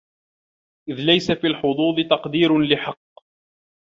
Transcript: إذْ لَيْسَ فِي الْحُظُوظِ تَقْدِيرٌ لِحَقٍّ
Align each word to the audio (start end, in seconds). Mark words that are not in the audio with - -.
إذْ 0.89 0.93
لَيْسَ 0.95 1.31
فِي 1.31 1.47
الْحُظُوظِ 1.47 1.95
تَقْدِيرٌ 2.09 2.59
لِحَقٍّ 2.59 2.97